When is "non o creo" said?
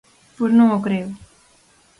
0.57-1.09